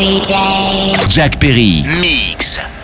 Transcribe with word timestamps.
DJ. 0.00 0.32
Jack 1.10 1.38
Perry. 1.38 1.82
Mix. 2.00 2.79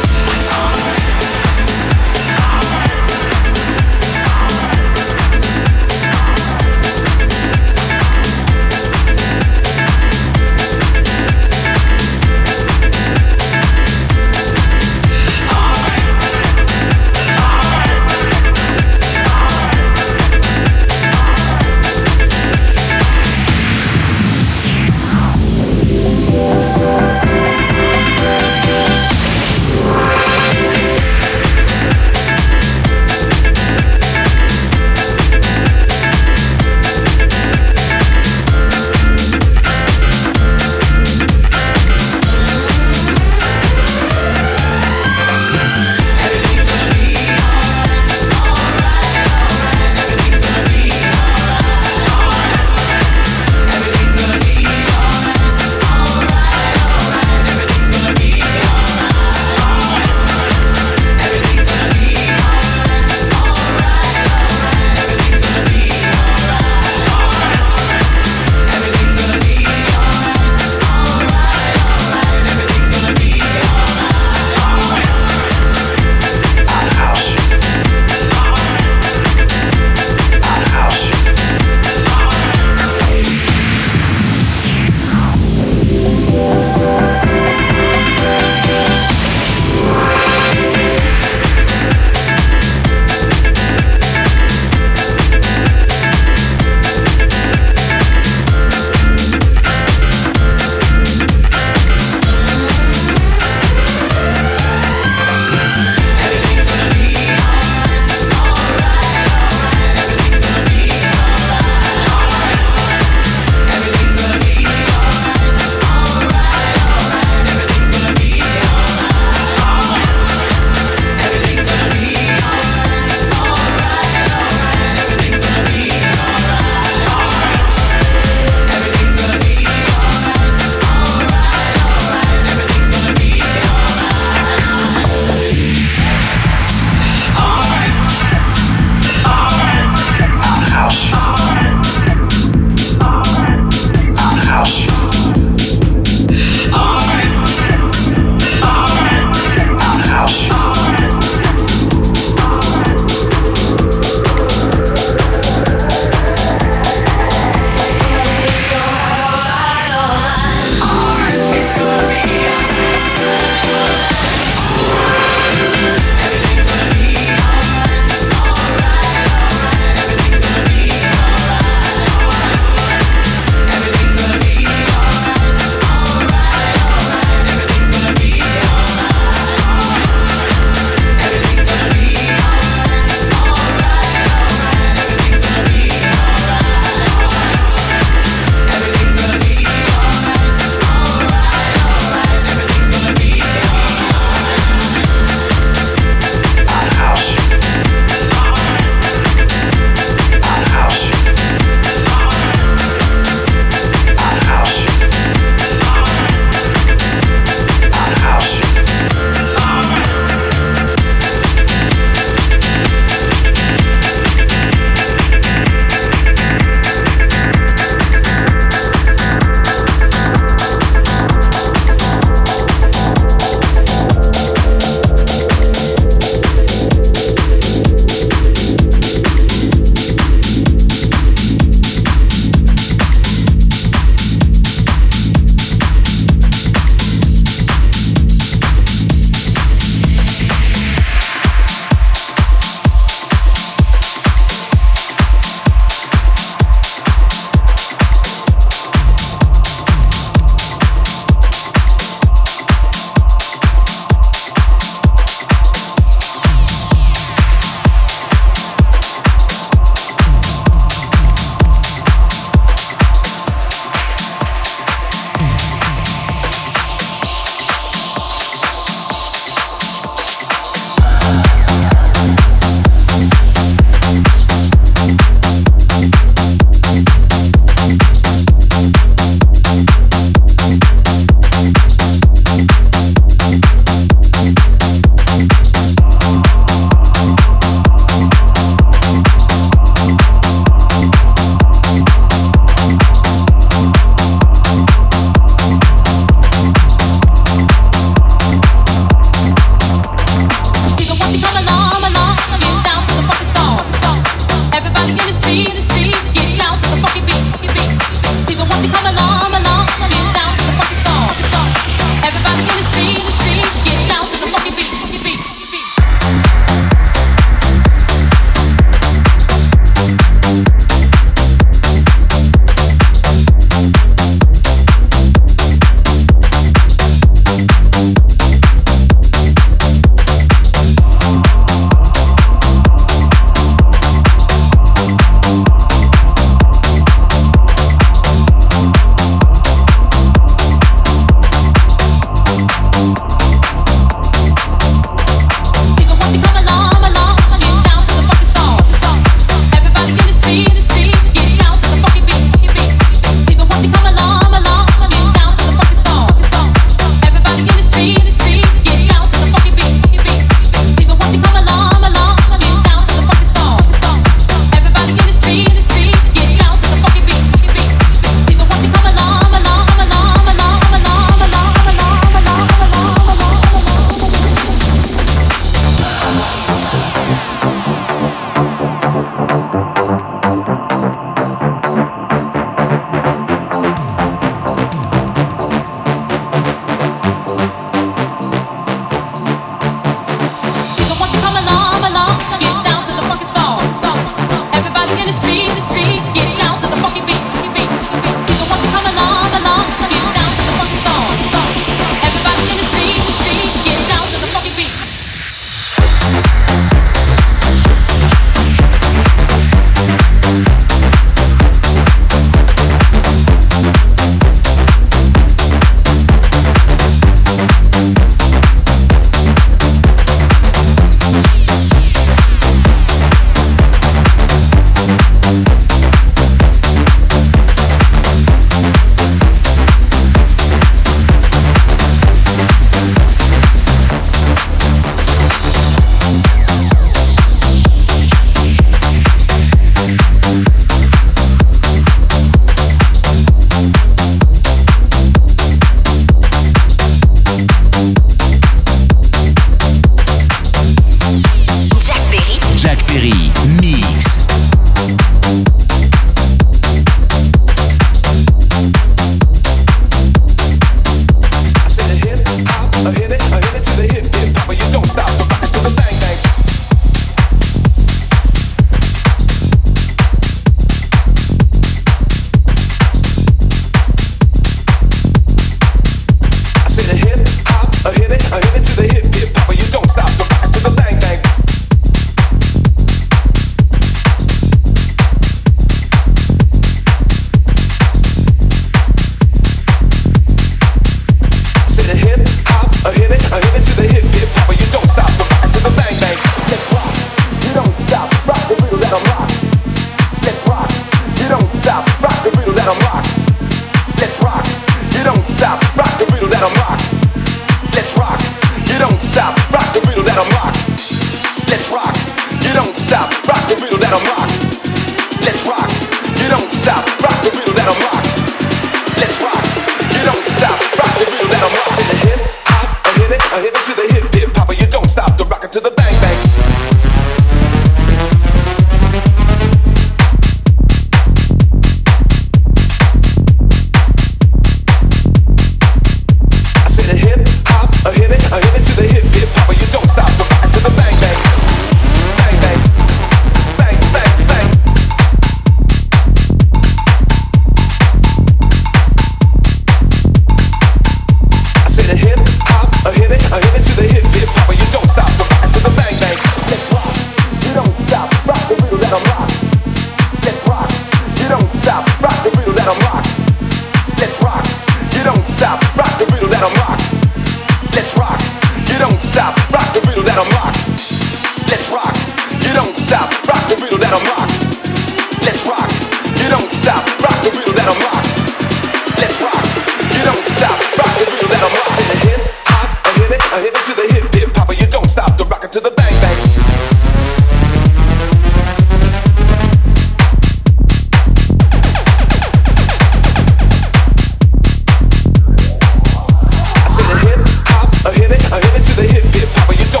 You 599.71 599.91
don't 599.91 600.00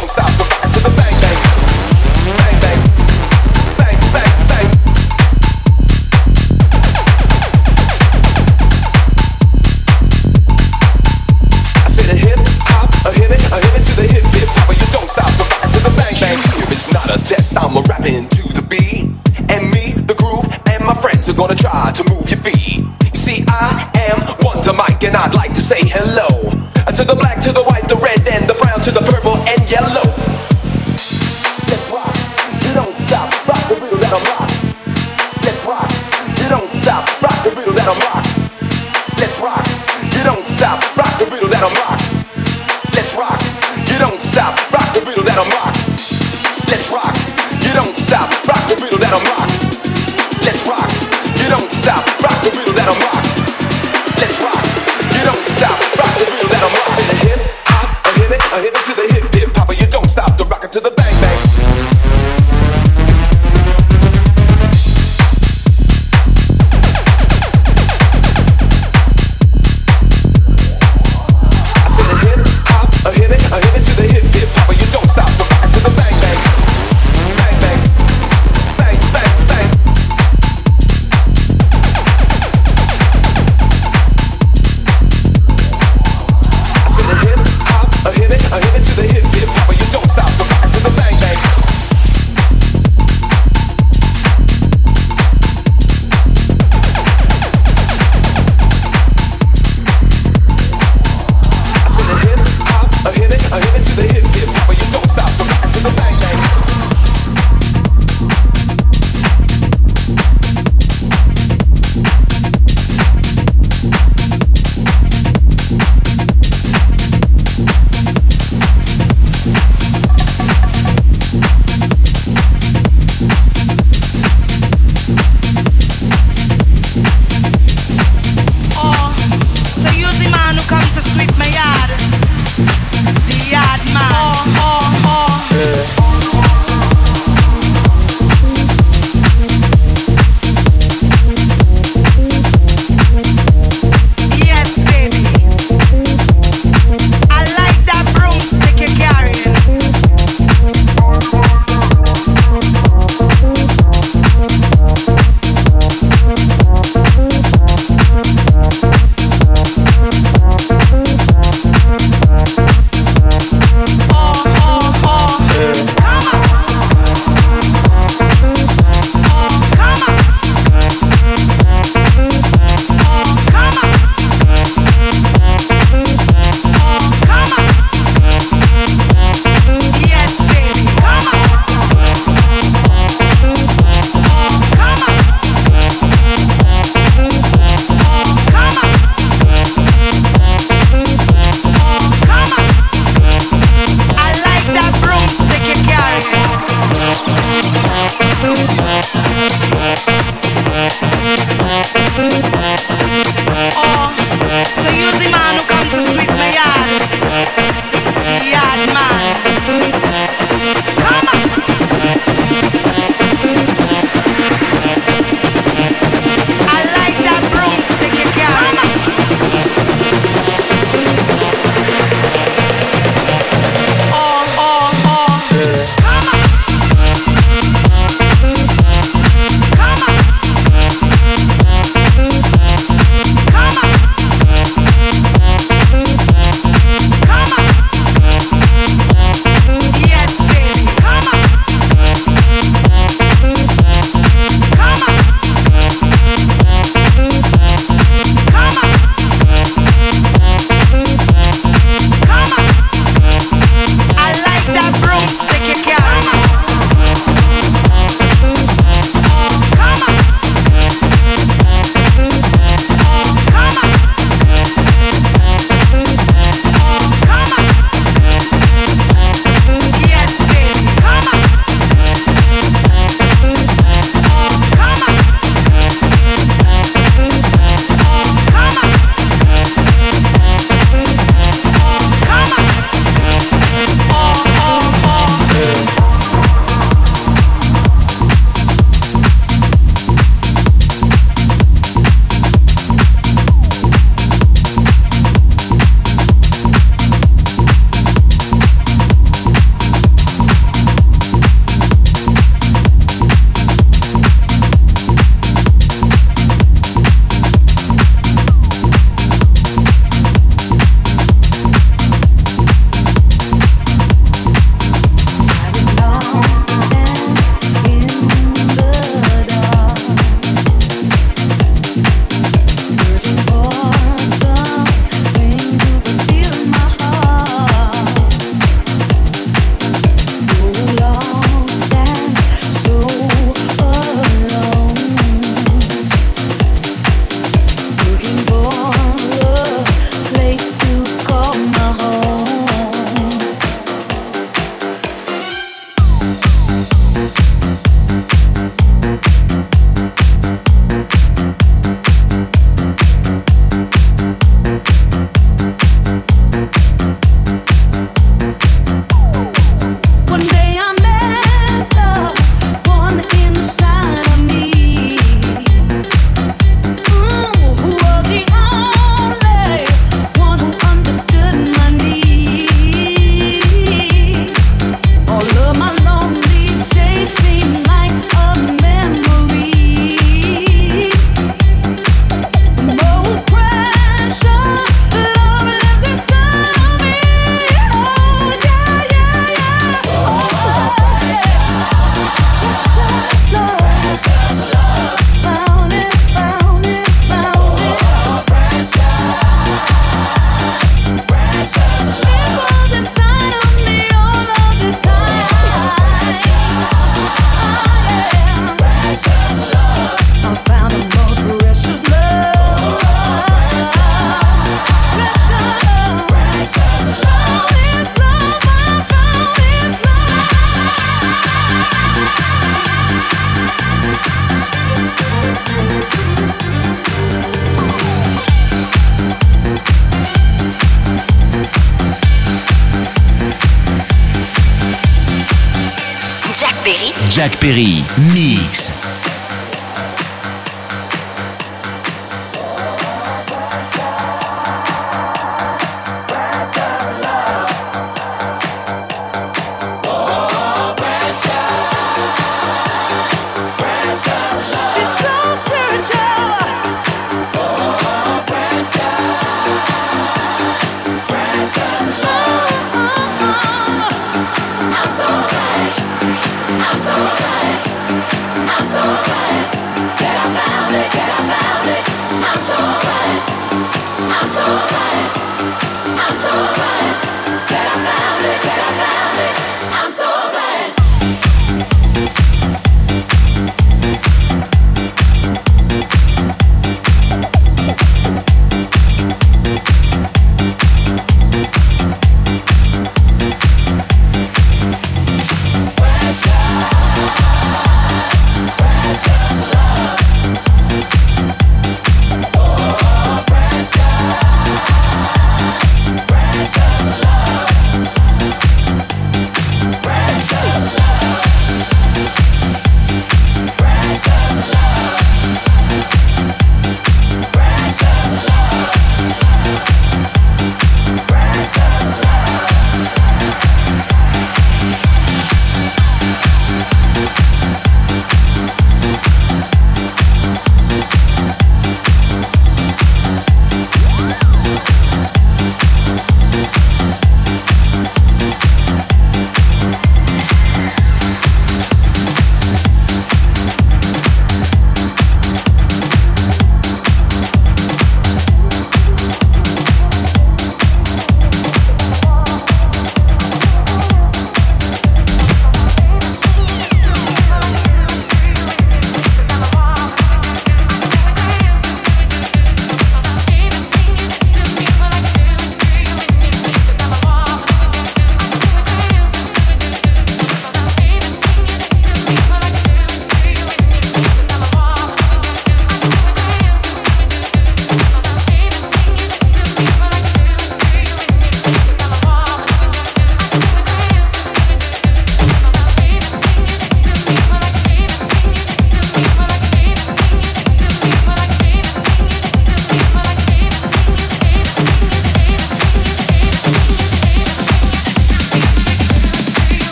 Perry, 437.61 438.01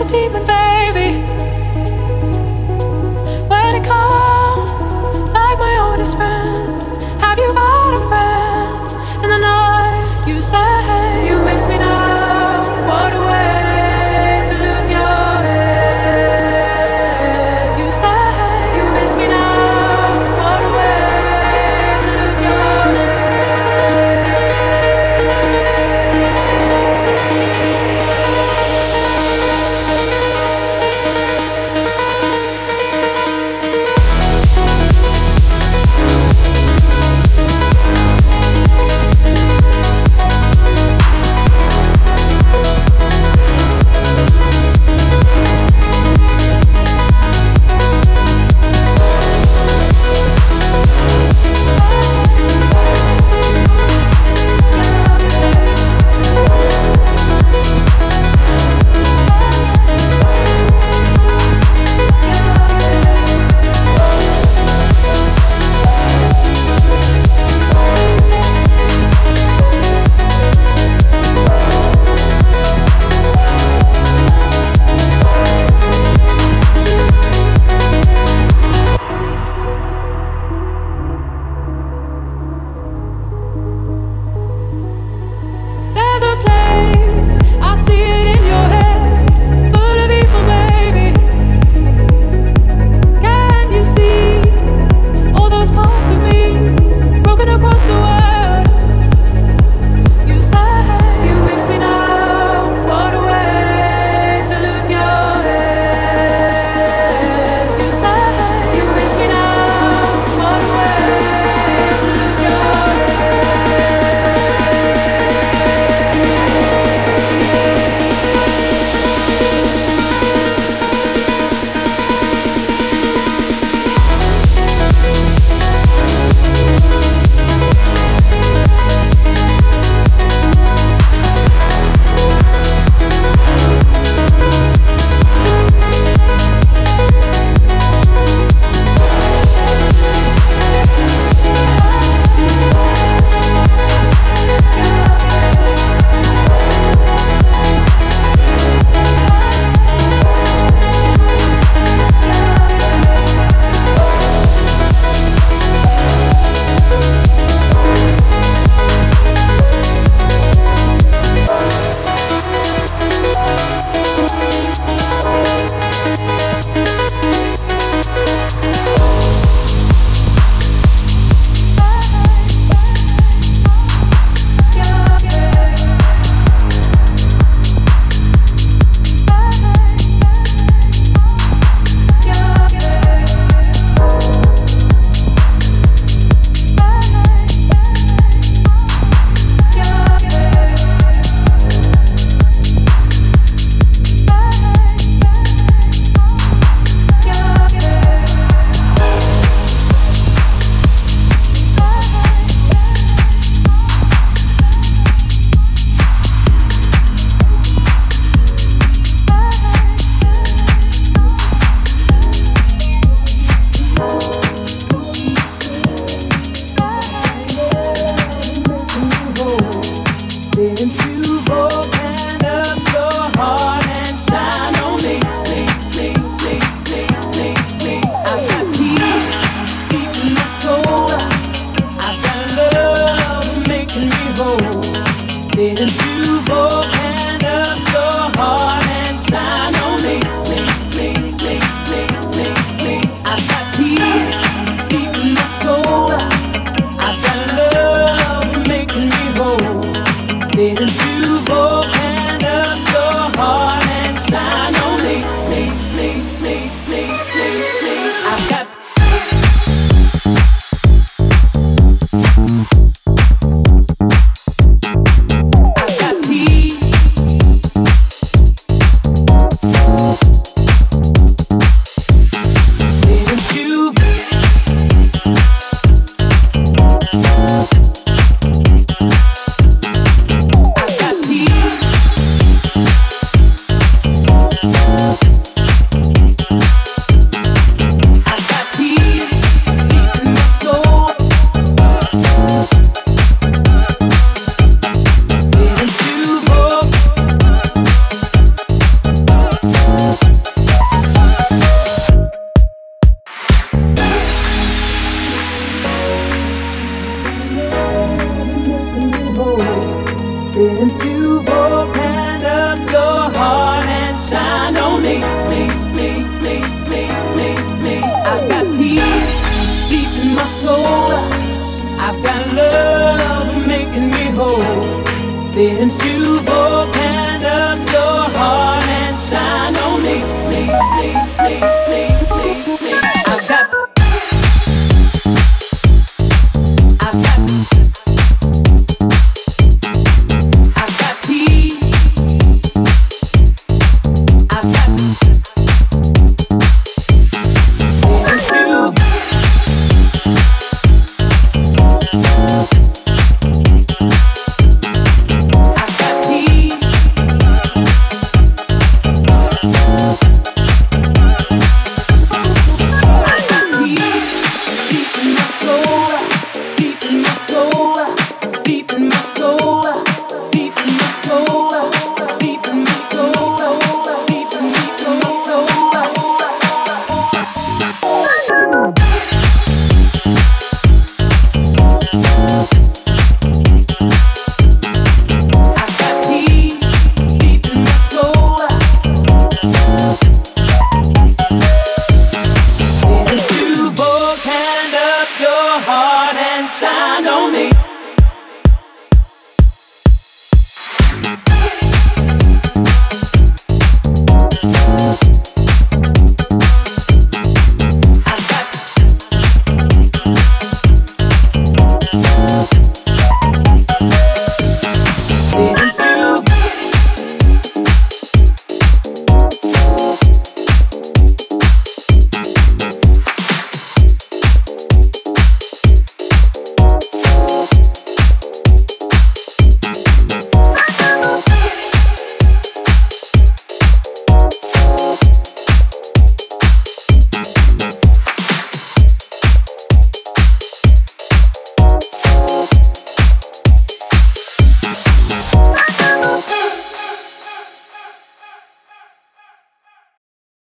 a 0.00 0.08
demon, 0.08 0.46
baby. 0.46 1.69